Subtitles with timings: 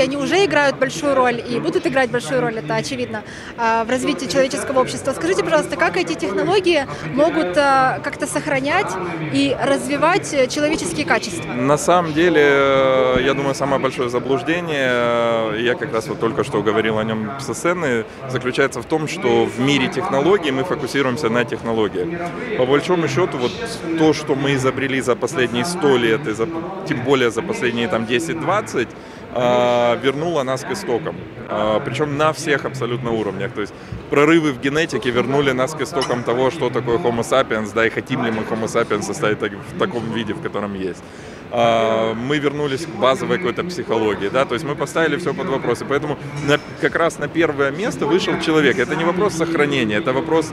[0.00, 3.22] они уже играют большую роль и будут играть большую роль, это очевидно,
[3.56, 5.12] а, в развитии человеческого общества.
[5.12, 8.90] Скажите, пожалуйста, как эти технологии могут а, как-то сохранять
[9.32, 11.52] и развивать человеческие качества?
[11.52, 16.44] На самом деле, э, я думаю, самое большое заблуждение, э, я как раз вот только
[16.44, 21.28] что говорил о нем со сцены, заключается в том, что в мире технологий мы фокусируемся
[21.28, 22.08] на технологиях.
[22.56, 23.52] По большому счету, вот
[23.98, 26.48] то, что мы изобрели за последние 100 лет, и за,
[26.88, 31.16] тем более за последние там 10-20, а, вернула нас к истокам.
[31.50, 33.52] А, Причем на всех абсолютно уровнях.
[33.52, 33.72] То есть
[34.10, 38.24] прорывы в генетике вернули нас к истокам того, что такое Homo sapiens, да, и хотим
[38.24, 41.02] ли мы Homo sapiens составить в таком виде, в котором есть.
[41.50, 45.80] А, мы вернулись к базовой какой-то психологии, да, то есть мы поставили все под вопрос.
[45.80, 48.78] И поэтому на, как раз на первое место вышел человек.
[48.78, 50.52] Это не вопрос сохранения, это вопрос,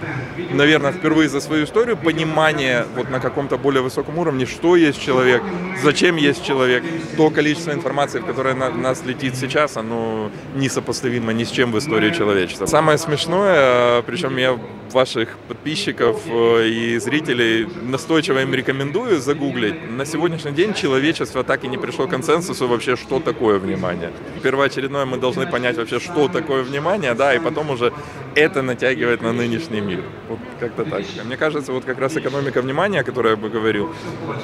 [0.52, 5.42] наверное, впервые за свою историю понимания вот на каком-то более высоком уровне, что есть человек,
[5.84, 6.84] зачем есть человек.
[7.18, 12.12] То количество информации, которое на нас летит сейчас, оно несопоставимо ни с чем в истории
[12.12, 12.66] человечества.
[12.66, 14.58] Самое смешное, причем я
[14.92, 19.76] ваших подписчиков э, и зрителей настойчиво им рекомендую загуглить.
[19.92, 24.12] На сегодняшний день человечество так и не пришло к консенсусу вообще, что такое внимание.
[24.42, 27.94] Первоочередное мы должны понять вообще, что такое внимание, да, и потом уже
[28.36, 30.04] это натягивает на нынешний мир.
[30.30, 31.04] Вот как-то так.
[31.26, 33.94] Мне кажется, вот как раз экономика внимания, о которой я бы говорил,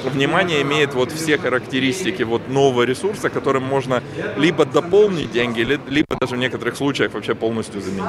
[0.05, 4.01] внимание имеет вот все характеристики вот нового ресурса, которым можно
[4.37, 8.05] либо дополнить деньги, либо даже в некоторых случаях вообще полностью заменить.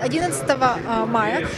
[0.00, 1.48] 11 а, мая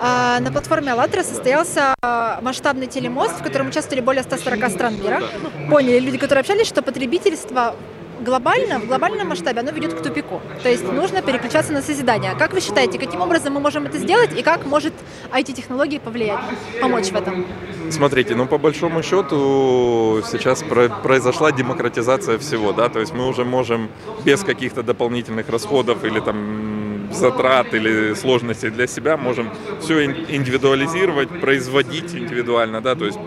[0.00, 5.22] а, на платформе «АЛЛАТРА» состоялся а, масштабный телемост, в котором участвовали более 140 стран мира.
[5.70, 7.74] Поняли люди, которые общались, что потребительство
[8.20, 10.40] глобально, в глобальном масштабе оно ведет к тупику.
[10.62, 12.34] То есть нужно переключаться на созидание.
[12.38, 14.92] Как вы считаете, каким образом мы можем это сделать и как может
[15.32, 16.40] IT-технологии повлиять,
[16.80, 17.46] помочь в этом?
[17.90, 20.62] Смотрите, ну по большому счету сейчас
[21.02, 23.88] произошла демократизация всего, да, то есть мы уже можем
[24.24, 29.50] без каких-то дополнительных расходов или там затрат или сложностей для себя можем
[29.80, 33.18] все индивидуализировать, производить индивидуально, да, то есть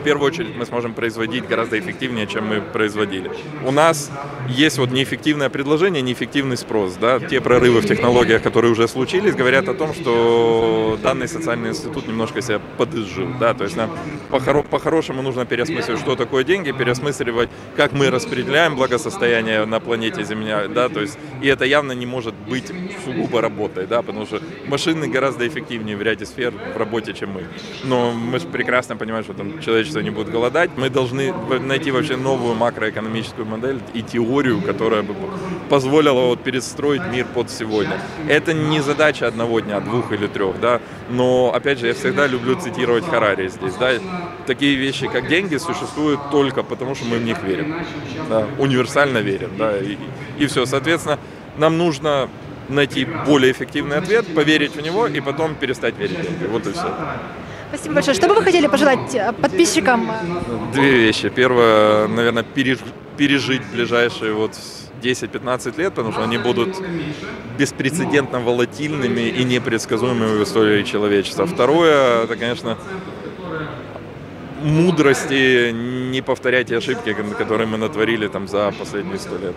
[0.00, 3.30] в первую очередь мы сможем производить гораздо эффективнее, чем мы производили.
[3.64, 4.10] У нас
[4.48, 6.94] есть вот неэффективное предложение, неэффективный спрос.
[6.94, 7.20] Да?
[7.20, 12.40] Те прорывы в технологиях, которые уже случились, говорят о том, что данный социальный институт немножко
[12.40, 13.28] себя подызжил.
[13.38, 13.52] Да?
[13.52, 13.90] То есть нам
[14.70, 20.66] по-хорошему нужно переосмысливать, что такое деньги, переосмысливать, как мы распределяем благосостояние на планете Земля.
[20.68, 20.88] Да?
[20.88, 22.72] То есть, и это явно не может быть
[23.04, 24.00] сугубо работой, да?
[24.00, 27.44] потому что машины гораздо эффективнее в ряде сфер в работе, чем мы.
[27.84, 30.70] Но мы же прекрасно понимаем, что там человечество человечество не будет голодать.
[30.76, 35.14] Мы должны найти вообще новую макроэкономическую модель и теорию, которая бы
[35.68, 38.00] позволила вот перестроить мир под сегодня.
[38.28, 40.80] Это не задача одного дня, двух или трех, да,
[41.10, 43.92] но, опять же, я всегда люблю цитировать Харари здесь, да,
[44.46, 47.74] такие вещи, как деньги, существуют только потому, что мы в них верим,
[48.28, 49.96] да, универсально верим, да, и,
[50.38, 51.18] и все, соответственно,
[51.58, 52.28] нам нужно
[52.68, 56.44] найти более эффективный ответ, поверить в него и потом перестать верить в деньги.
[56.44, 56.94] Вот и все.
[57.72, 58.16] Спасибо большое.
[58.16, 60.10] Что бы вы хотели пожелать э, подписчикам?
[60.72, 61.28] Две вещи.
[61.28, 64.56] Первое, наверное, пережить ближайшие вот
[65.00, 66.76] 10-15 лет, потому что они будут
[67.56, 71.46] беспрецедентно волатильными и непредсказуемыми в истории человечества.
[71.46, 72.76] Второе, это, конечно,
[74.62, 79.54] мудрости не повторять ошибки, которые мы натворили там за последние сто лет.